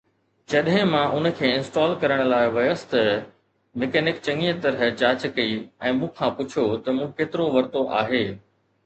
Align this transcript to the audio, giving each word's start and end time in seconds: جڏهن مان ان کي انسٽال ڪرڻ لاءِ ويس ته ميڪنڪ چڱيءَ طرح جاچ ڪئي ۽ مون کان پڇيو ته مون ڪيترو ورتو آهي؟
جڏهن 0.51 0.87
مان 0.91 1.09
ان 1.17 1.27
کي 1.41 1.49
انسٽال 1.57 1.91
ڪرڻ 2.03 2.23
لاءِ 2.31 2.47
ويس 2.55 2.85
ته 2.93 3.11
ميڪنڪ 3.83 4.23
چڱيءَ 4.29 4.55
طرح 4.63 4.81
جاچ 5.03 5.27
ڪئي 5.37 5.53
۽ 5.91 5.93
مون 5.99 6.13
کان 6.21 6.35
پڇيو 6.41 6.65
ته 6.89 6.97
مون 7.01 7.13
ڪيترو 7.21 7.47
ورتو 7.59 7.85
آهي؟ 8.01 8.25